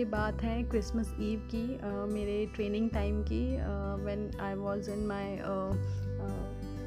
ये 0.00 0.04
बात 0.06 0.42
है 0.42 0.62
क्रिसमस 0.62 1.08
ईव 1.20 1.40
की 1.50 1.62
uh, 1.76 2.12
मेरे 2.12 2.34
ट्रेनिंग 2.54 2.88
टाइम 2.90 3.22
की 3.22 3.40
when 4.04 4.30
I 4.40 4.54
was 4.56 4.88
in 4.88 5.04
my 5.06 5.36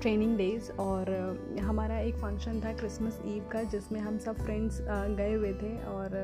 training 0.01 0.35
days 0.37 0.71
और 0.81 1.11
हमारा 1.61 1.99
एक 1.99 2.15
फ़ंक्शन 2.15 2.61
था 2.61 2.71
क्रिसमस 2.73 3.19
ईव 3.25 3.43
का 3.51 3.61
जिसमें 3.73 3.99
हम 3.99 4.17
सब 4.19 4.37
फ्रेंड्स 4.37 4.79
गए 5.17 5.33
हुए 5.33 5.53
थे 5.53 5.75
और 5.87 6.17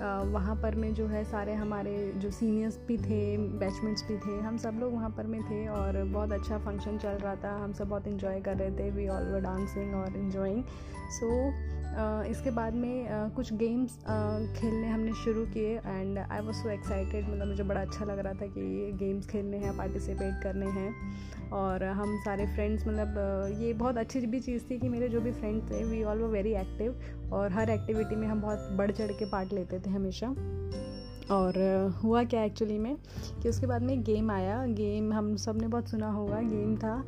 वहाँ 0.00 0.54
पर 0.56 0.74
में 0.74 0.92
जो 0.94 1.06
है 1.06 1.22
सारे 1.24 1.54
हमारे 1.54 1.94
जो 2.16 2.30
सीनियर्स 2.30 2.78
भी 2.88 2.96
थे 2.98 3.36
बैचमेंट्स 3.58 4.04
भी 4.08 4.16
थे, 4.16 4.38
हम 4.40 4.56
सब 4.56 4.76
लोग 4.80 4.92
वहाँ 4.92 5.10
पर 5.10 5.26
में 5.26 5.40
थे 5.42 5.66
और 5.68 6.02
बहुत 6.04 6.32
अच्छा 6.32 6.58
फ़ंक्शन 6.58 6.98
चल 6.98 7.18
रहा 7.18 7.34
था। 7.36 7.56
हम 7.64 7.72
सब 7.72 7.88
बहुत 7.88 8.06
इन्जॉय 8.08 8.40
कर 8.40 8.56
रहे 8.56 8.70
थे। 8.78 8.90
वी 8.90 9.08
ऑल 9.08 9.32
वर 9.32 9.40
डांसिंग 9.40 9.94
और 9.94 10.16
इन्जॉइंग 10.16 10.62
सो 11.10 11.28
इसके 12.30 12.50
बाद 12.50 12.74
में 12.74 13.30
कुछ 13.36 13.52
गेम्स 13.54 13.96
खेलने 14.58 14.88
हमने 14.88 15.12
शुरू 15.24 15.44
किए 15.46 15.76
and 15.76 16.18
I 16.18 16.40
was 16.40 16.56
so 16.56 16.68
excited 16.70 17.28
मतलब 17.28 17.46
मुझे 17.48 17.62
बड़ा 17.62 17.80
अच्छा 17.80 18.04
लग 18.04 18.18
रहा 18.18 18.32
था 18.32 18.46
कि 18.46 18.60
ये 18.74 18.90
गेम्स 18.98 19.26
खेलने 19.26 19.58
हैं 19.58 19.76
पार्टिसिपेट 19.78 20.42
करने 20.42 20.66
हैं। 20.70 21.50
और 21.52 21.82
हम 21.84 22.16
सारे 22.24 22.46
फ्रेंड्स 22.46 22.86
मतलब 22.86 23.58
ये 23.60 23.72
बहुत 23.74 23.96
अच्छी 23.98 24.20
भी 24.22 24.40
चीज़ 24.40 24.64
थी 24.70 24.78
कि 24.78 24.88
मेरे 24.88 25.08
जो 25.08 25.20
भी 25.20 25.32
फ्रेंड्स 25.32 25.70
थे 25.70 25.82
वी 25.84 26.02
ऑल 26.04 26.18
वो 26.18 26.28
वेरी 26.28 26.52
एक्टिव 26.54 27.30
और 27.32 27.52
हर 27.52 27.70
एक्टिविटी 27.70 28.16
में 28.16 28.26
हम 28.28 28.40
बहुत 28.40 28.68
बढ़ 28.78 28.90
चढ़ 28.90 29.12
के 29.12 29.30
पार्ट 29.30 29.52
लेते 29.52 29.78
थे। 29.78 29.87
हमेशा। 29.88 30.34
और 31.30 31.56
हुआ 32.02 32.22
क्या 32.24 32.42
एक्चुअली 32.44 32.78
में 32.78 32.96
कि 33.42 33.48
उसके 33.48 33.66
बाद 33.66 33.82
में 33.82 33.92
एक 33.94 34.02
गेम 34.02 34.30
आया। 34.30 34.64
गेम 34.66 35.12
हम 35.12 35.34
सबने 35.36 35.68
बहुत 35.68 35.88
सुना 35.88 36.10
होगा। 36.10 36.40
गेम 36.42 36.76
था 36.76 37.04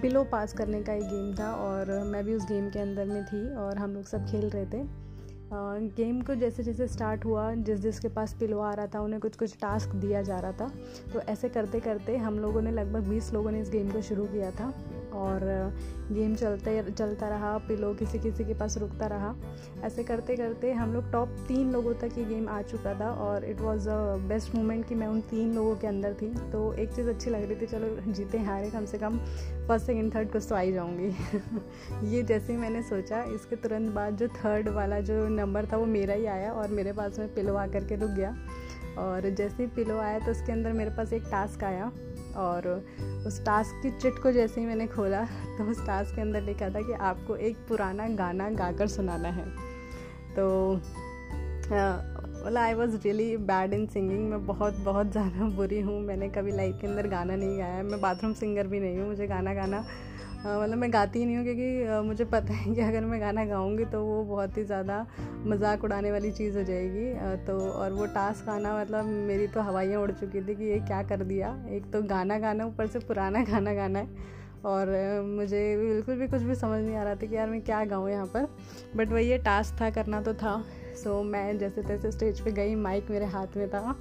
पिलो 0.00 0.22
पास 0.24 0.52
करने 0.52 0.82
का 0.82 0.92
एक 0.92 1.02
गेम 1.02 1.34
था 1.34 1.52
और 1.54 1.92
मैं 2.04 2.24
भी 2.24 2.34
उस 2.34 2.46
गेम 2.46 2.70
के 2.70 2.78
अंदर 2.78 3.06
में 3.06 3.24
थी 3.24 3.54
और 3.56 3.78
हम 3.78 3.94
लोग 3.94 4.04
सब 4.04 4.26
खेल 4.26 4.48
रहे 4.50 4.66
थे। 4.66 4.84
गेम 5.96 6.20
को 6.22 6.34
जैसे 6.34 6.62
जैसे 6.62 6.86
स्टार्ट 6.86 7.24
हुआ, 7.24 7.52
जिस 7.54 7.80
जिसके 7.80 8.08
पास 8.08 8.34
पिलो 8.34 8.58
आ 8.58 8.72
रहा 8.74 8.86
था, 8.86 9.00
उन्हें 9.00 9.20
कुछ 9.20 9.36
कुछ 9.36 9.56
टास्क 9.56 9.94
दिया 9.94 10.22
जा 10.22 10.38
रहा 10.40 10.52
था। 10.52 10.70
तो 11.12 11.20
ऐसे 11.20 11.48
करते 11.48 11.80
करते 11.80 12.16
हम 12.16 12.38
लोगों 12.38 12.62
ने 12.62 12.72
लगभग 12.72 13.08
20 13.08 13.32
लोगों 13.32 13.50
ने 13.50 13.60
इस 13.60 13.70
गेम 13.70 13.90
को 13.90 14.00
शुरू 14.00 14.24
किया 14.24 14.50
था। 14.50 14.72
और 15.12 15.40
गेम 16.12 16.34
चलते, 16.34 16.90
चलता 16.90 17.28
रहा, 17.28 17.58
पिलो 17.58 17.94
किसी 17.94 18.18
किसी 18.18 18.44
के 18.44 18.54
पास 18.54 18.78
रुकता 18.78 19.06
रहा। 19.06 19.34
ऐसे 19.84 20.04
करते 20.04 20.36
करते 20.36 20.72
हम 20.72 20.92
लोग 20.94 21.10
टॉप 21.12 21.28
तीन 21.48 21.72
लोगों 21.72 21.94
तक 21.94 22.18
ये 22.18 22.24
गेम 22.24 22.48
आ 22.48 22.62
चुका 22.62 23.00
था 23.00 23.10
और 23.10 23.44
it 23.44 23.60
was 23.60 23.88
a 23.88 24.16
best 24.28 24.54
moment 24.54 24.88
कि 24.88 24.94
मैं 24.94 25.06
उन 25.06 25.20
तीन 25.20 25.54
लोगों 25.54 25.76
के 25.76 25.86
अंदर 25.86 26.14
थी। 26.14 26.28
तो 26.52 26.72
एक 26.74 26.92
चीज़ 26.92 27.08
अच्छी 27.08 27.30
लग 27.30 27.44
रही 27.44 27.60
थी, 27.60 27.66
चलो 27.66 28.12
जीते 28.12 28.38
हारे 28.38 28.70
कम 28.70 28.84
से 28.84 28.98
कम 28.98 29.18
फ़र्स्ट 29.68 29.86
सेकेंड 29.86 30.14
थर्ड 30.14 30.32
कुछ 30.32 30.48
तो 30.48 30.54
आ 30.54 30.60
ही 30.60 30.72
जाऊँगी। 30.72 31.08
ये 32.16 32.22
जैसे 32.22 32.52
ही 32.52 32.58
मैंने 32.58 32.82
सोचा, 32.82 33.22
इसके 33.22 33.56
तुरंत 33.56 33.92
बाद 33.92 34.16
जो 34.16 34.28
थर्ड 34.28 34.68
वाला 34.68 35.00
जो 35.00 35.28
नंबर 35.28 35.66
था 35.66 35.76
वो 35.76 35.86
मेरा 35.86 36.14
ही 36.14 36.26
आया 36.26 36.52
और 36.52 36.68
मेरे 36.68 36.92
पास 36.92 37.18
में 37.18 37.34
पिलो 37.34 37.54
आ 37.54 37.66
करके 37.66 37.96
रुक 37.96 38.10
गया। 38.10 38.36
और 38.98 39.28
जैसे 39.30 39.62
ही 39.62 39.68
पिलो 39.68 39.98
आया 39.98 40.18
तो 40.18 40.30
उसके 40.30 40.52
अंदर 40.52 40.72
मेरे 40.72 40.90
पास 40.90 41.12
एक 41.12 41.22
टास्क 41.22 41.64
आया। 41.64 41.92
और 42.36 42.68
उस 43.26 43.44
टास्क 43.44 43.80
की 43.82 43.90
चिट 43.90 44.18
को 44.22 44.32
जैसे 44.32 44.60
ही 44.60 44.66
मैंने 44.66 44.86
खोला 44.86 45.22
तो 45.58 45.70
उस 45.70 45.84
टास्क 45.86 46.14
के 46.14 46.20
अंदर 46.20 46.42
लिखा 46.42 46.68
था 46.68 46.80
कि 46.80 46.92
आपको 46.92 47.36
एक 47.38 47.56
पुराना 47.68 48.08
गाना 48.16 48.48
गाकर 48.50 48.86
सुनाना 48.88 49.28
है। 49.28 49.44
तो 50.36 50.48
बोला 52.42 52.62
I 52.62 52.74
was 52.74 52.96
really 52.96 53.36
bad 53.36 53.72
in 53.74 53.86
singing 53.86 54.28
मैं 54.30 54.44
बहुत 54.46 54.76
बहुत 54.84 55.10
ज़्यादा 55.12 55.48
बुरी 55.56 55.80
हूँ। 55.80 56.00
मैंने 56.00 56.28
कभी 56.28 56.52
लाइफ 56.52 56.78
के 56.80 56.86
अंदर 56.86 57.08
गाना 57.08 57.36
नहीं 57.36 57.58
गाया। 57.58 57.82
मैं 57.82 58.00
बाथरूम 58.00 58.32
सिंगर 58.34 58.66
भी 58.66 58.80
नहीं 58.80 58.98
हूँ। 58.98 59.08
मुझे 59.08 59.26
गाना 59.26 59.54
गाना 59.54 59.84
मतलब 60.40 60.78
मैं 60.78 60.92
गाती 60.92 61.18
ही 61.18 61.24
नहीं 61.26 61.36
हूँ 61.36 61.44
क्योंकि 61.44 62.06
मुझे 62.08 62.24
पता 62.24 62.54
है 62.54 62.74
कि 62.74 62.80
अगर 62.80 63.04
मैं 63.04 63.20
गाना 63.20 63.44
गाऊँगी 63.44 63.84
तो 63.84 64.02
वो 64.04 64.22
बहुत 64.24 64.56
ही 64.58 64.64
ज़्यादा 64.64 65.06
मज़ाक 65.46 65.84
उड़ाने 65.84 66.12
वाली 66.12 66.30
चीज़ 66.32 66.56
हो 66.58 66.62
जाएगी। 66.64 67.44
तो 67.46 67.58
और 67.70 67.92
वो 67.92 68.06
टास्क 68.14 68.48
आना 68.48 68.76
मतलब 68.78 69.04
मेरी 69.04 69.46
तो 69.46 69.60
हवाइयाँ 69.60 70.00
उड़ 70.02 70.10
चुकी 70.12 70.40
थी 70.40 70.54
कि 70.54 70.64
ये 70.64 70.78
क्या 70.80 71.02
कर 71.02 71.24
दिया। 71.24 71.54
एक 71.70 71.90
तो 71.92 72.02
गाना 72.04 72.38
गाना, 72.38 72.66
ऊपर 72.66 72.86
से 72.86 72.98
पुराना 72.98 73.42
गाना 73.44 73.74
गाना 73.74 73.98
है। 73.98 74.38
और 74.64 74.88
मुझे 75.26 75.76
बिल्कुल 75.78 76.16
भी 76.16 76.28
कुछ 76.28 76.42
भी 76.42 76.54
समझ 76.54 76.82
नहीं 76.82 76.96
आ 76.96 77.02
रहा 77.02 77.14
था 77.14 77.26
कि 77.26 77.36
यार 77.36 77.48
मैं 77.48 77.60
क्या 77.62 77.84
गाऊँ 77.84 78.10
यहाँ 78.10 78.26
पर। 78.26 78.48
बट 78.96 79.08
वही 79.08 79.28
ये 79.28 79.38
टास्क 79.40 79.80
था, 79.80 79.90
करना 79.90 80.20
तो 80.22 80.34
था। 80.34 80.62
सो 81.02 81.22
मैं 81.22 81.58
जैसे 81.58 81.82
तैसे 81.82 82.10
स्टेज 82.12 82.40
पे 82.40 82.52
गई, 82.52 82.74
माइक 82.76 83.10
मेरे 83.10 83.26
हाथ 83.26 83.56
में 83.56 83.68
था। 83.68 83.96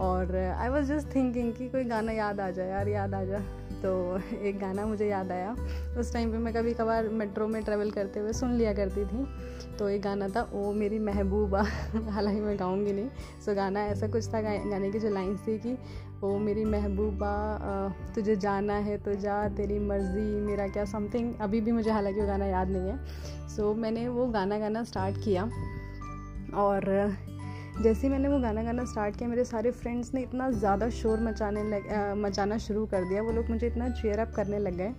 और 0.00 0.36
आई 0.36 0.68
वॉज़ 0.68 0.92
जस्ट 0.92 1.14
थिंकिंग 1.14 1.52
कि 1.54 1.68
कोई 1.68 1.84
गाना 1.86 2.12
याद 2.12 2.40
आ 2.40 2.50
जाए। 2.50 2.68
यार 2.68 2.88
याद 2.88 3.14
आ 3.14 3.24
जाए 3.24 3.69
तो 3.82 4.18
एक 4.42 4.58
गाना 4.58 4.86
मुझे 4.86 5.08
याद 5.08 5.32
आया। 5.32 5.56
उस 5.98 6.12
टाइम 6.12 6.32
पे 6.32 6.38
मैं 6.38 6.54
कभी 6.54 6.74
कभार 6.74 7.08
मेट्रो 7.08 7.48
में 7.48 7.62
ट्रैवल 7.64 7.90
करते 7.90 8.20
हुए 8.20 8.32
सुन 8.32 8.52
लिया 8.52 8.72
करती 8.72 9.04
थी। 9.04 9.26
तो 9.78 9.88
एक 9.88 10.02
गाना 10.02 10.28
था, 10.28 10.50
ओ 10.54 10.72
मेरी 10.72 10.98
महबूबा 10.98 11.62
हालाँकि 12.10 12.40
मैं 12.40 12.58
गाऊँगी 12.58 12.92
नहीं। 12.92 13.08
सो 13.44 13.54
गाना 13.54 13.84
ऐसा 13.86 14.08
कुछ 14.08 14.28
था 14.34 14.40
गाने 14.42 14.90
की 14.90 14.98
जो 14.98 15.10
लाइन्स 15.10 15.40
थी 15.40 15.58
कि, 15.58 15.76
ओ 16.24 16.38
मेरी 16.38 16.64
महबूबा 16.64 17.32
तुझे 18.14 18.36
जाना 18.36 18.74
है 18.74 18.98
तो 18.98 19.14
जा, 19.14 19.48
तेरी 19.48 19.78
मर्ज़ी, 19.78 20.40
मेरा 20.40 20.68
क्या 20.68 20.84
समथिंग 20.84 21.34
अभी 21.40 21.60
भी 21.60 21.72
मुझे 21.72 21.90
हालाँकि 21.90 22.20
वो 22.20 22.26
गाना 22.26 22.46
याद 22.46 22.68
नहीं 22.68 22.88
है। 22.88 23.48
सो 23.48 23.74
मैंने 23.74 24.08
वो 24.08 24.26
गाना 24.26 24.58
गाना 24.58 24.84
स्टार्ट 24.84 25.16
किया। 25.24 25.50
और 26.54 27.16
जैसे 27.72 28.06
ही 28.06 28.08
मैंने 28.08 28.28
वो 28.28 28.38
गाना 28.40 28.62
गाना 28.62 28.84
स्टार्ट 28.84 29.16
किया 29.16 29.28
मेरे 29.28 29.44
सारे 29.44 29.70
फ्रेंड्स 29.72 30.12
ने 30.14 30.22
इतना 30.22 30.50
ज़्यादा 30.52 30.88
शोर 30.90 31.20
मचाने 31.20 31.62
लग 31.64 32.16
मचाना 32.18 32.58
शुरू 32.58 32.84
कर 32.86 33.04
दिया। 33.08 33.22
वो 33.22 33.32
लोग 33.32 33.50
मुझे 33.50 33.66
इतना 33.66 33.88
चेयर 33.90 34.18
अप 34.18 34.32
करने 34.36 34.58
लग 34.58 34.76
गए 34.76 34.92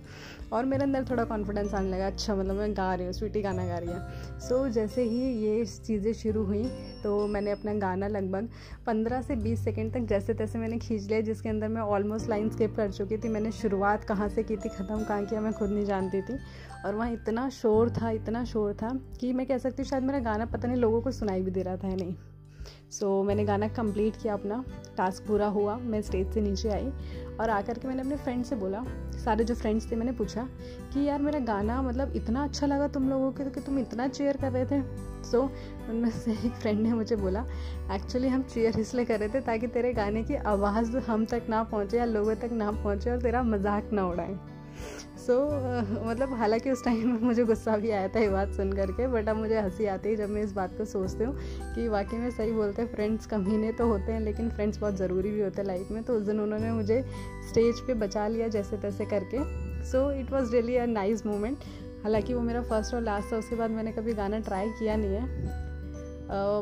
और 0.52 0.64
मेरे 0.64 0.82
अंदर 0.82 1.04
थोड़ा 1.10 1.24
कॉन्फिडेंस 1.24 1.74
आने 1.74 1.90
लगा 1.90 2.06
अच्छा 2.06 2.34
मतलब 2.34 2.56
मैं 2.56 2.72
गा 2.76 2.94
रही 2.94 3.06
हूँ 3.06 3.12
स्वीटी 3.14 3.42
गाना 3.42 3.66
गा 3.66 3.78
रही 3.78 3.88
है। 3.88 4.38
सो 4.40 4.58
so, 4.58 4.72
जैसे 4.72 5.02
ही 5.02 5.20
ये 5.44 5.64
चीज़ें 5.66 6.12
शुरू 6.14 6.44
हुई 6.44 6.64
तो 7.02 7.26
मैंने 7.26 7.50
अपना 7.50 7.74
गाना 7.76 8.08
लगभग 8.08 8.48
पंद्रह 8.86 9.22
से 9.22 9.36
बीस 9.36 9.64
सेकेंड 9.64 9.92
तक 9.94 10.06
जैसे 10.08 10.34
तैसे 10.34 10.58
मैंने 10.58 10.78
खींच 10.78 11.02
लिया 11.02 11.20
जिसके 11.20 11.48
अंदर 11.48 11.68
मैं 11.68 11.82
ऑलमोस्ट 11.82 12.28
लाइन 12.28 12.50
स्किप 12.50 12.76
कर 12.76 12.90
चुकी 12.90 13.18
थी। 13.18 13.28
मैंने 13.28 13.52
शुरुआत 13.52 14.04
कहाँ 14.04 14.28
से 14.28 14.42
की 14.42 14.56
थी 14.56 14.68
ख़त्म 14.70 15.02
कहाँ 15.04 15.24
किया 15.24 15.40
मैं 15.40 15.52
खुद 15.52 15.70
नहीं 15.70 15.84
जानती 15.84 16.22
थी। 16.22 16.38
और 16.84 16.94
वहाँ 16.94 17.12
इतना 17.12 17.48
शोर 17.52 17.90
था 17.92 18.10
इतना 18.12 18.44
शोर 18.44 18.74
था 18.74 18.98
कि 19.20 19.32
मैं 19.32 19.46
कह 19.46 19.58
सकती 19.58 19.82
हूँ 19.82 19.88
शायद 19.90 20.04
मेरा 20.04 20.18
गाना 20.22 20.46
पता 20.46 20.68
नहीं 20.68 20.76
लोगों 20.78 21.00
को 21.02 21.10
सुनाई 21.12 21.42
भी 21.42 21.50
दे 21.50 21.62
रहा 21.62 21.76
था 21.76 21.88
या 21.88 21.96
नहीं। 21.96 22.14
सो 22.90 23.06
so, 23.06 23.26
मैंने 23.26 23.44
गाना 23.44 23.68
कंप्लीट 23.70 24.16
किया 24.22 24.34
अपना। 24.34 24.64
टास्क 24.96 25.26
पूरा 25.26 25.46
हुआ 25.48 25.76
मैं 25.76 26.00
स्टेज 26.02 26.32
से 26.34 26.40
नीचे 26.40 26.68
आई 26.68 26.90
और 27.40 27.50
आकर 27.50 27.78
के 27.78 27.88
मैंने 27.88 28.02
अपने 28.02 28.16
फ्रेंड 28.16 28.44
से 28.44 28.56
बोला 28.56 28.82
सारे 29.24 29.44
जो 29.44 29.54
फ्रेंड्स 29.54 29.90
थे 29.90 29.96
मैंने 29.96 30.12
पूछा 30.12 30.48
कि 30.92 31.04
यार 31.04 31.22
मेरा 31.22 31.38
गाना 31.44 31.80
मतलब 31.82 32.12
इतना 32.16 32.44
अच्छा 32.44 32.66
लगा 32.66 32.88
तुम 32.88 33.08
लोगों 33.10 33.30
के 33.32 33.50
कि 33.50 33.60
तुम 33.60 33.78
इतना 33.78 34.08
चेयर 34.08 34.36
कर 34.36 34.52
रहे 34.52 34.64
थे। 34.66 34.82
सो 35.22 35.38
so, 35.38 35.90
उनमें 35.90 36.10
से 36.10 36.32
एक 36.32 36.52
फ्रेंड 36.52 36.80
ने 36.80 36.92
मुझे 36.92 37.16
बोला 37.16 37.44
एक्चुअली 37.92 38.28
हम 38.28 38.42
चेयर 38.44 38.78
इसलिए 38.80 39.04
कर 39.04 39.20
रहे 39.20 39.28
थे 39.28 39.40
ताकि 39.40 39.66
तेरे 39.66 39.92
गाने 39.92 40.22
की 40.22 40.34
आवाज़ 40.34 40.96
हम 41.08 41.24
तक 41.24 41.46
ना 41.48 41.62
पहुँचे 41.64 41.98
या 41.98 42.04
लोगों 42.04 42.34
तक 42.36 42.52
ना 42.52 42.70
पहुँचे 42.72 43.10
और 43.10 43.20
तेरा 43.22 43.42
मज़ाक 43.42 43.90
ना 43.92 44.06
उड़ाएँ। 44.06 44.38
सो 45.22 45.32
so, 45.32 45.42
uh, 45.42 46.06
मतलब 46.06 46.32
हालाँकि 46.34 46.70
उस 46.70 46.84
टाइम 46.84 47.08
में 47.08 47.20
मुझे 47.20 47.44
गुस्सा 47.44 47.76
भी 47.76 47.90
आया 47.90 48.08
था 48.08 48.20
ये 48.20 48.28
बात 48.28 48.52
सुन 48.52 48.72
करके 48.72 49.06
बट 49.08 49.28
अब 49.28 49.36
मुझे 49.36 49.60
हँसी 49.60 49.86
आती 49.86 50.08
है 50.08 50.16
जब 50.16 50.30
मैं 50.30 50.42
इस 50.42 50.52
बात 50.52 50.76
को 50.78 50.84
सोचती 50.84 51.24
हूँ 51.24 51.34
कि 51.74 51.86
वाकई 51.88 52.16
में 52.16 52.30
सही 52.30 52.52
बोलते 52.52 52.82
हैं 52.82 52.88
फ्रेंड्स 52.94 53.26
कमीने 53.26 53.72
तो 53.72 53.86
होते 53.88 54.12
हैं 54.12 54.20
लेकिन 54.20 54.50
फ्रेंड्स 54.50 54.78
बहुत 54.78 54.96
ज़रूरी 54.96 55.30
भी 55.30 55.40
होते 55.40 55.60
हैं 55.60 55.66
लाइफ 55.68 55.90
में। 55.90 56.02
तो 56.02 56.14
उस 56.14 56.22
दिन 56.22 56.40
उन्होंने 56.40 56.72
मुझे 56.72 57.00
स्टेज 57.48 57.80
पे 57.86 57.94
बचा 57.94 58.26
लिया 58.28 58.48
जैसे 58.48 58.76
तैसे 58.76 59.04
करके। 59.06 59.44
So 59.90 60.10
it 60.12 60.32
was 60.32 60.52
really 60.52 60.76
a 60.76 60.86
nice 60.86 61.26
moment 61.26 61.58
हालाँकि 62.04 62.34
वो 62.34 62.40
मेरा 62.40 62.62
फ़र्स्ट 62.62 62.94
और 62.94 63.00
लास्ट 63.00 63.32
था 63.32 63.36
उसके 63.36 63.56
बाद 63.56 63.70
मैंने 63.70 63.92
कभी 63.92 64.12
गाना 64.14 64.38
ट्राई 64.40 64.68
किया 64.78 64.96
नहीं 64.96 65.14
है। 65.14 65.70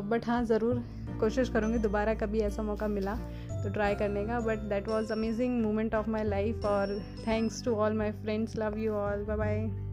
बट 0.09 0.21
uh, 0.21 0.27
हाँ 0.27 0.43
ज़रूर 0.45 0.83
कोशिश 1.19 1.49
करूँगी 1.49 1.77
दोबारा 1.77 2.13
कभी 2.13 2.39
ऐसा 2.39 2.63
मौका 2.63 2.87
मिला। 2.87 3.17
तो 3.63 3.69
ट्राई 3.69 3.95
करने 3.95 4.25
का 4.25 4.39
but 4.39 4.59
that 4.69 4.87
was 4.87 5.13
amazing 5.13 5.61
moment 5.63 5.95
of 5.95 6.09
my 6.09 6.23
life 6.23 6.65
और 6.65 6.99
thanks 7.27 7.63
to 7.63 7.75
all 7.75 7.93
my 7.93 8.11
friends 8.11 8.57
love 8.57 8.77
you 8.77 8.93
all 8.93 9.25
bye 9.25 9.37
bye 9.37 9.90